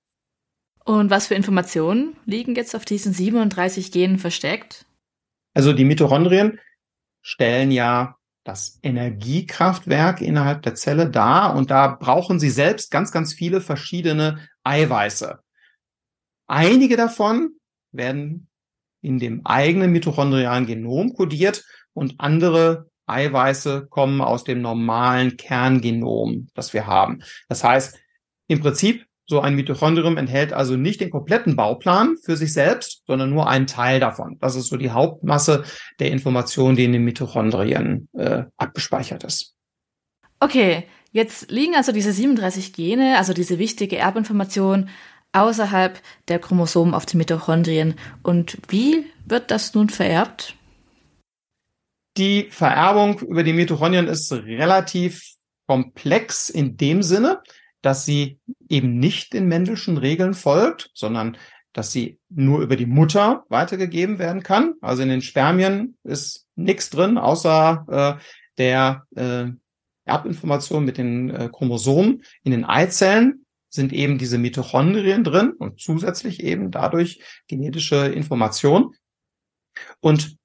[0.85, 4.87] Und was für Informationen liegen jetzt auf diesen 37 Genen versteckt?
[5.55, 6.59] Also die Mitochondrien
[7.21, 13.35] stellen ja das Energiekraftwerk innerhalb der Zelle dar und da brauchen sie selbst ganz, ganz
[13.35, 15.39] viele verschiedene Eiweiße.
[16.49, 17.53] Einige davon
[17.93, 18.49] werden
[19.01, 26.73] in dem eigenen mitochondrialen Genom kodiert und andere Eiweiße kommen aus dem normalen Kerngenom, das
[26.73, 27.23] wir haben.
[27.49, 27.99] Das heißt,
[28.49, 33.31] im Prinzip, so ein Mitochondrium enthält also nicht den kompletten Bauplan für sich selbst, sondern
[33.31, 34.37] nur einen Teil davon.
[34.41, 35.65] Das ist so die Hauptmasse
[36.01, 39.55] der Informationen, die in den Mitochondrien äh, abgespeichert ist.
[40.41, 44.89] Okay, jetzt liegen also diese 37 Gene, also diese wichtige Erbinformation,
[45.33, 47.95] außerhalb der Chromosomen auf den Mitochondrien.
[48.23, 50.57] Und wie wird das nun vererbt?
[52.19, 55.23] Die Vererbung über die Mitochondrien ist relativ
[55.67, 57.41] komplex in dem Sinne,
[57.83, 61.37] dass sie eben nicht den Mendelschen Regeln folgt, sondern
[61.73, 64.75] dass sie nur über die Mutter weitergegeben werden kann.
[64.81, 68.23] Also in den Spermien ist nichts drin, außer äh,
[68.59, 69.51] der äh,
[70.05, 72.23] Erbinformation mit den äh, Chromosomen.
[72.45, 78.95] In den Eizellen sind eben diese Mitochondrien drin und zusätzlich eben dadurch genetische Information.
[80.01, 80.37] Und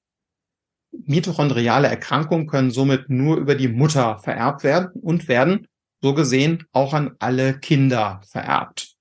[0.91, 5.67] mitochondriale Erkrankungen können somit nur über die Mutter vererbt werden und werden
[6.01, 8.95] so gesehen auch an alle Kinder vererbt.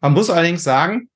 [0.00, 1.08] Man muss allerdings sagen,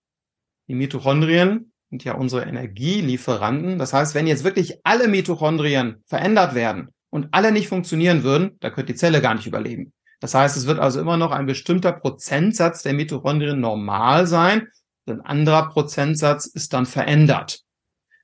[0.68, 3.78] die Mitochondrien sind ja unsere Energielieferanten.
[3.78, 8.70] Das heißt, wenn jetzt wirklich alle Mitochondrien verändert werden und alle nicht funktionieren würden, da
[8.70, 9.92] könnte die Zelle gar nicht überleben.
[10.20, 14.68] Das heißt, es wird also immer noch ein bestimmter Prozentsatz der Mitochondrien normal sein.
[15.06, 17.60] Ein anderer Prozentsatz ist dann verändert.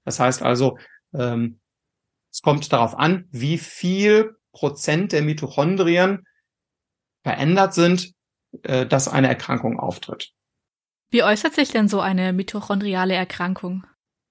[0.04, 0.78] Das heißt also,
[1.12, 1.58] ähm,
[2.32, 6.24] es kommt darauf an, wie viel Prozent der Mitochondrien
[7.28, 8.14] verändert sind,
[8.62, 10.32] äh, dass eine Erkrankung auftritt.
[11.10, 13.84] Wie äußert sich denn so eine mitochondriale Erkrankung?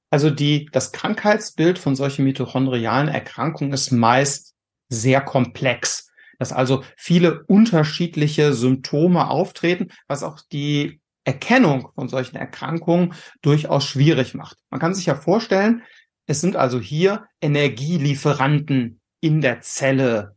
[0.10, 4.56] Also die, das Krankheitsbild von solchen mitochondrialen Erkrankungen ist meist
[4.90, 13.14] sehr komplex, dass also viele unterschiedliche Symptome auftreten, was auch die Erkennung von solchen Erkrankungen
[13.44, 14.58] durchaus schwierig macht.
[14.72, 15.84] Man kann sich ja vorstellen,
[16.26, 20.36] es sind also hier Energielieferanten in der Zelle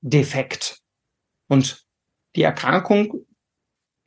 [0.00, 0.80] defekt.
[1.48, 1.81] Und
[2.36, 3.26] die Erkrankung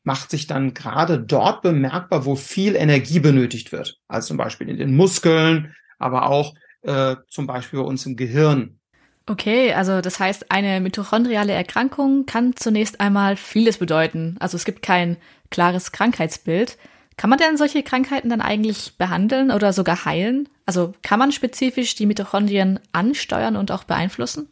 [0.03, 3.99] macht sich dann gerade dort bemerkbar, wo viel Energie benötigt wird.
[4.07, 8.79] Also zum Beispiel in den Muskeln, aber auch äh, zum Beispiel bei uns im Gehirn.
[9.27, 14.35] Okay, also das heißt, eine mitochondriale Erkrankung kann zunächst einmal vieles bedeuten.
[14.39, 15.17] Also es gibt kein
[15.49, 16.77] klares Krankheitsbild.
[17.17, 20.47] Kann man denn solche Krankheiten dann eigentlich behandeln oder sogar heilen?
[20.67, 24.49] Also kann man spezifisch die Mitochondrien ansteuern und auch beeinflussen?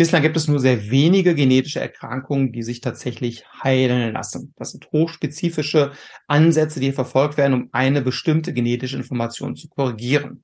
[0.00, 4.54] Bislang gibt es nur sehr wenige genetische Erkrankungen, die sich tatsächlich heilen lassen.
[4.56, 5.92] Das sind hochspezifische
[6.26, 10.42] Ansätze, die verfolgt werden, um eine bestimmte genetische Information zu korrigieren.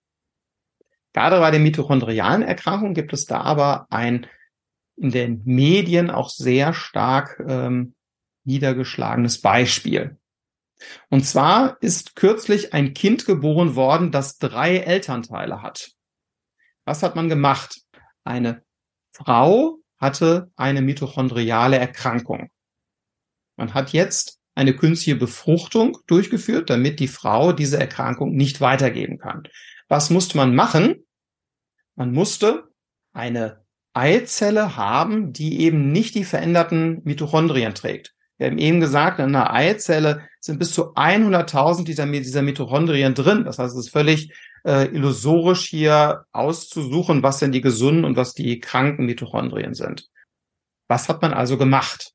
[1.15, 4.27] Gerade bei den mitochondrialen Erkrankungen gibt es da aber ein
[4.95, 7.95] in den Medien auch sehr stark ähm,
[8.45, 10.19] niedergeschlagenes Beispiel.
[11.09, 15.93] Und zwar ist kürzlich ein Kind geboren worden, das drei Elternteile hat.
[16.85, 17.81] Was hat man gemacht?
[18.23, 18.66] Eine
[19.17, 22.51] Frau hatte eine mitochondriale Erkrankung.
[23.57, 29.49] Man hat jetzt eine künstliche Befruchtung durchgeführt, damit die Frau diese Erkrankung nicht weitergeben kann.
[29.89, 31.07] Was musste man machen?
[31.95, 32.71] Man musste
[33.15, 38.15] eine Eizelle haben, die eben nicht die veränderten Mitochondrien trägt.
[38.39, 43.45] Wir haben eben gesagt, in einer Eizelle sind bis zu 100.000 dieser, dieser Mitochondrien drin.
[43.45, 44.33] Das heißt, es ist völlig
[44.65, 50.09] äh, illusorisch hier auszusuchen, was denn die gesunden und was die kranken Mitochondrien sind.
[50.89, 52.13] Was hat man also gemacht?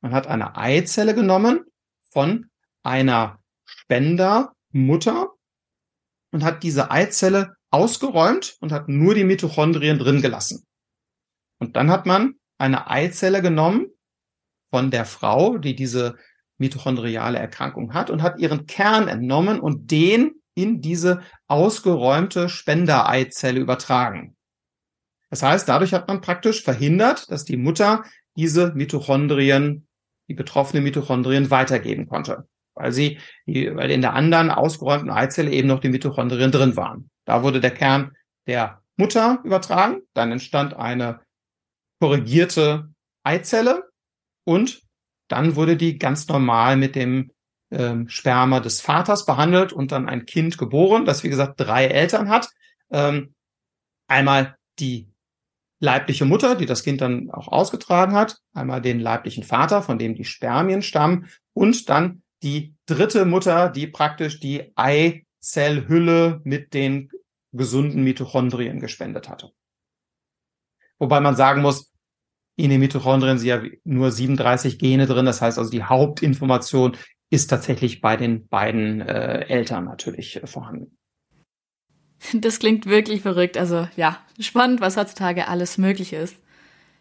[0.00, 1.64] Man hat eine Eizelle genommen
[2.10, 2.50] von
[2.82, 5.30] einer Spendermutter
[6.32, 10.64] und hat diese Eizelle ausgeräumt und hat nur die Mitochondrien drin gelassen.
[11.58, 13.88] Und dann hat man eine Eizelle genommen
[14.70, 16.16] von der Frau, die diese
[16.58, 24.36] mitochondriale Erkrankung hat und hat ihren Kern entnommen und den in diese ausgeräumte Spendereizelle übertragen.
[25.30, 28.04] Das heißt, dadurch hat man praktisch verhindert, dass die Mutter
[28.36, 29.86] diese Mitochondrien,
[30.28, 35.80] die betroffenen Mitochondrien weitergeben konnte, weil sie, weil in der anderen ausgeräumten Eizelle eben noch
[35.80, 37.10] die Mitochondrien drin waren.
[37.24, 38.12] Da wurde der Kern
[38.46, 41.20] der Mutter übertragen, dann entstand eine
[42.00, 42.90] korrigierte
[43.22, 43.89] Eizelle
[44.50, 44.82] und
[45.28, 47.30] dann wurde die ganz normal mit dem
[47.70, 52.28] ähm, Sperma des Vaters behandelt und dann ein Kind geboren, das wie gesagt drei Eltern
[52.28, 52.48] hat.
[52.90, 53.32] Ähm,
[54.08, 55.08] einmal die
[55.78, 60.16] leibliche Mutter, die das Kind dann auch ausgetragen hat, einmal den leiblichen Vater, von dem
[60.16, 67.08] die Spermien stammen, und dann die dritte Mutter, die praktisch die Eizellhülle mit den
[67.52, 69.52] gesunden Mitochondrien gespendet hatte.
[70.98, 71.89] Wobei man sagen muss,
[72.56, 75.26] in den Mitochondrien sind ja nur 37 Gene drin.
[75.26, 76.96] Das heißt also, die Hauptinformation
[77.30, 80.96] ist tatsächlich bei den beiden äh, Eltern natürlich äh, vorhanden.
[82.34, 83.56] Das klingt wirklich verrückt.
[83.56, 86.36] Also ja, spannend, was heutzutage alles möglich ist.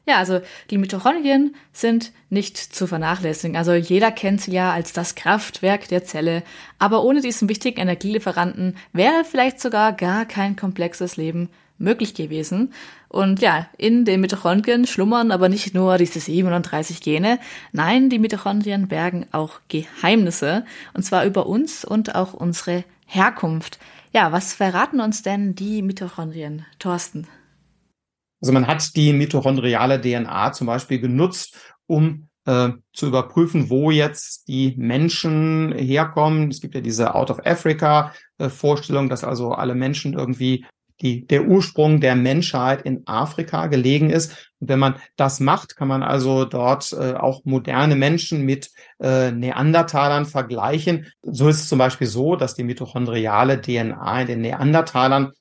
[0.08, 3.58] Ja, also die Mitochondrien sind nicht zu vernachlässigen.
[3.58, 6.44] Also jeder kennt sie ja als das Kraftwerk der Zelle.
[6.80, 12.74] Aber ohne diesen wichtigen Energielieferanten wäre vielleicht sogar gar kein komplexes Leben möglich gewesen.
[13.08, 17.39] Und ja, in den Mitochondrien schlummern aber nicht nur diese 37 Gene,
[17.72, 23.80] nein, die Mitochondrien bergen auch Geheimnisse, und zwar über uns und auch unsere Herkunft.
[24.13, 27.28] Ja, was verraten uns denn die Mitochondrien, Thorsten?
[28.42, 34.48] Also man hat die mitochondriale DNA zum Beispiel genutzt, um äh, zu überprüfen, wo jetzt
[34.48, 36.50] die Menschen herkommen.
[36.50, 40.65] Es gibt ja diese Out of Africa äh, Vorstellung, dass also alle Menschen irgendwie
[41.02, 44.52] die, der Ursprung der Menschheit in Afrika gelegen ist.
[44.60, 49.32] Und wenn man das macht, kann man also dort äh, auch moderne Menschen mit äh,
[49.32, 51.08] Neandertalern vergleichen.
[51.22, 55.32] So ist es zum Beispiel so, dass die mitochondriale DNA in den Neandertalern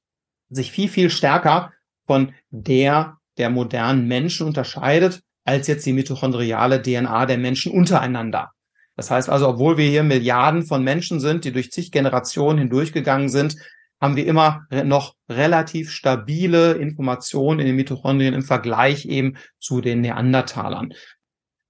[0.49, 1.73] sich viel, viel stärker
[2.07, 8.51] von der der modernen Menschen unterscheidet, als jetzt die mitochondriale DNA der Menschen untereinander.
[8.97, 13.29] Das heißt also, obwohl wir hier Milliarden von Menschen sind, die durch zig Generationen hindurchgegangen
[13.29, 13.57] sind,
[14.01, 20.01] haben wir immer noch relativ stabile Informationen in den Mitochondrien im Vergleich eben zu den
[20.01, 20.93] Neandertalern.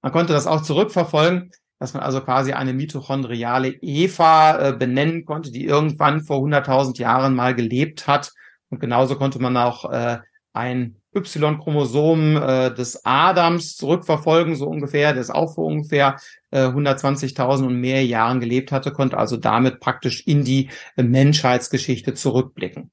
[0.02, 5.50] Man konnte das auch zurückverfolgen, dass man also quasi eine mitochondriale Eva äh, benennen konnte,
[5.50, 8.32] die irgendwann vor 100.000 Jahren mal gelebt hat.
[8.68, 10.18] Und genauso konnte man auch äh,
[10.52, 16.16] ein Y-Chromosom äh, des Adams zurückverfolgen, so ungefähr, der ist auch vor ungefähr
[16.50, 22.14] äh, 120.000 und mehr Jahren gelebt hatte, konnte also damit praktisch in die äh, Menschheitsgeschichte
[22.14, 22.90] zurückblicken.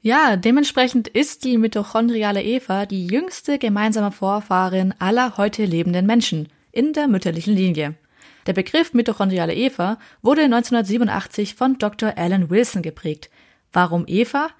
[0.00, 6.92] Ja, dementsprechend ist die mitochondriale Eva die jüngste gemeinsame Vorfahrin aller heute lebenden Menschen in
[6.92, 7.96] der mütterlichen Linie.
[8.46, 12.12] Der Begriff mitochondriale Eva wurde 1987 von Dr.
[12.16, 13.30] Alan Wilson geprägt.
[13.72, 14.50] Warum Eva?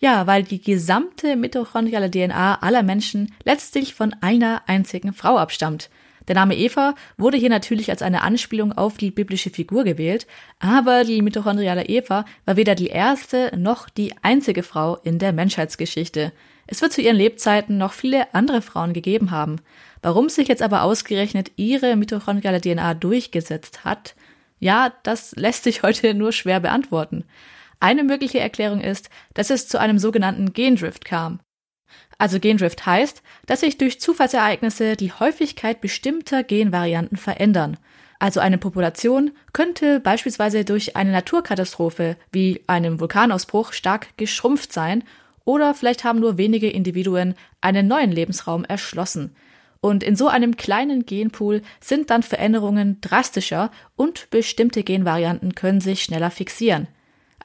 [0.00, 5.90] Ja, weil die gesamte mitochondriale DNA aller Menschen letztlich von einer einzigen Frau abstammt.
[6.28, 10.26] Der Name Eva wurde hier natürlich als eine Anspielung auf die biblische Figur gewählt,
[10.60, 16.32] aber die mitochondriale Eva war weder die erste noch die einzige Frau in der Menschheitsgeschichte.
[16.66, 19.56] Es wird zu ihren Lebzeiten noch viele andere Frauen gegeben haben.
[20.02, 24.14] Warum sich jetzt aber ausgerechnet ihre mitochondriale DNA durchgesetzt hat,
[24.60, 27.24] ja, das lässt sich heute nur schwer beantworten.
[27.80, 31.40] Eine mögliche Erklärung ist, dass es zu einem sogenannten Gendrift kam.
[32.18, 37.76] Also Gendrift heißt, dass sich durch Zufallsereignisse die Häufigkeit bestimmter Genvarianten verändern.
[38.18, 45.04] Also eine Population könnte beispielsweise durch eine Naturkatastrophe wie einem Vulkanausbruch stark geschrumpft sein
[45.44, 49.36] oder vielleicht haben nur wenige Individuen einen neuen Lebensraum erschlossen.
[49.80, 56.02] Und in so einem kleinen Genpool sind dann Veränderungen drastischer und bestimmte Genvarianten können sich
[56.02, 56.88] schneller fixieren.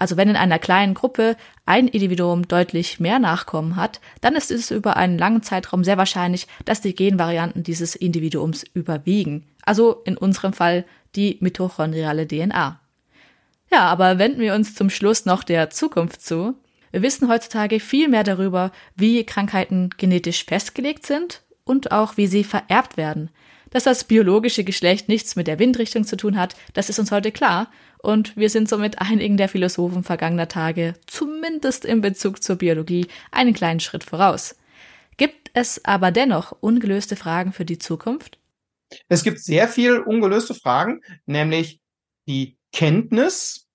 [0.03, 4.69] Also wenn in einer kleinen Gruppe ein Individuum deutlich mehr Nachkommen hat, dann ist es
[4.69, 9.45] über einen langen Zeitraum sehr wahrscheinlich, dass die Genvarianten dieses Individuums überwiegen.
[9.61, 10.83] Also in unserem Fall
[11.15, 12.81] die mitochondriale DNA.
[13.71, 16.53] Ja, aber wenden wir uns zum Schluss noch der Zukunft zu.
[16.91, 22.43] Wir wissen heutzutage viel mehr darüber, wie Krankheiten genetisch festgelegt sind und auch wie sie
[22.43, 23.29] vererbt werden.
[23.69, 27.31] Dass das biologische Geschlecht nichts mit der Windrichtung zu tun hat, das ist uns heute
[27.31, 27.69] klar
[28.03, 33.53] und wir sind somit einigen der Philosophen vergangener Tage, zumindest in Bezug zur Biologie, einen
[33.53, 34.55] kleinen Schritt voraus.
[35.17, 38.39] Gibt es aber dennoch ungelöste Fragen für die Zukunft?
[39.07, 41.79] Es gibt sehr viel ungelöste Fragen, nämlich
[42.27, 43.67] die Kenntnis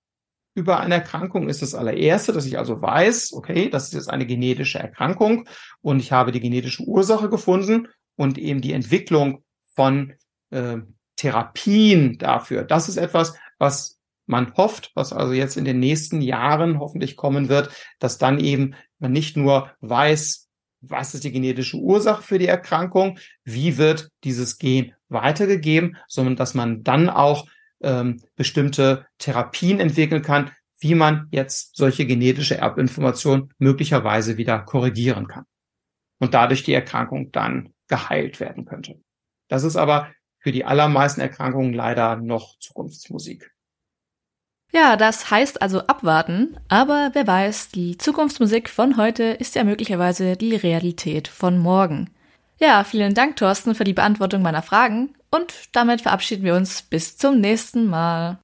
[0.53, 4.25] über eine Erkrankung ist das allererste, dass ich also weiß, okay, das ist jetzt eine
[4.25, 5.47] genetische Erkrankung
[5.81, 10.13] und ich habe die genetische Ursache gefunden und eben die Entwicklung von
[10.51, 10.77] äh,
[11.15, 12.63] Therapien dafür.
[12.63, 13.98] Das ist etwas, was
[14.29, 18.75] man hofft, was also jetzt in den nächsten Jahren hoffentlich kommen wird, dass dann eben
[18.99, 20.47] man nicht nur weiß,
[20.81, 26.53] was ist die genetische Ursache für die Erkrankung, wie wird dieses Gen weitergegeben, sondern dass
[26.53, 27.47] man dann auch
[27.81, 35.45] ähm, bestimmte Therapien entwickeln kann, wie man jetzt solche genetische Erbinformation möglicherweise wieder korrigieren kann
[36.19, 39.01] und dadurch die Erkrankung dann geheilt werden könnte.
[39.47, 43.51] Das ist aber für die allermeisten Erkrankungen leider noch Zukunftsmusik.
[44.71, 50.37] Ja, das heißt also abwarten, aber wer weiß, die Zukunftsmusik von heute ist ja möglicherweise
[50.37, 52.11] die Realität von morgen.
[52.59, 57.17] Ja, vielen Dank, Thorsten, für die Beantwortung meiner Fragen und damit verabschieden wir uns bis
[57.17, 58.37] zum nächsten Mal.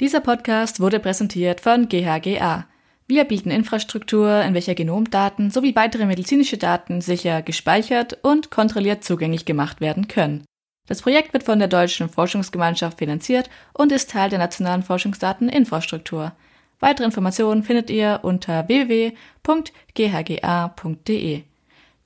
[0.00, 2.66] Dieser Podcast wurde präsentiert von GHGA
[3.12, 9.44] wir bieten Infrastruktur, in welcher Genomdaten sowie weitere medizinische Daten sicher gespeichert und kontrolliert zugänglich
[9.44, 10.44] gemacht werden können.
[10.88, 16.32] Das Projekt wird von der Deutschen Forschungsgemeinschaft finanziert und ist Teil der nationalen Forschungsdateninfrastruktur.
[16.80, 19.12] Weitere Informationen findet ihr unter www.ghga.de.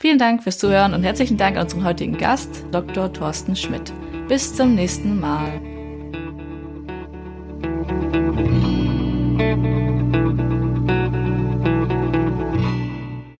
[0.00, 3.12] Vielen Dank fürs Zuhören und herzlichen Dank an unseren heutigen Gast, Dr.
[3.12, 3.92] Thorsten Schmidt.
[4.26, 5.60] Bis zum nächsten Mal.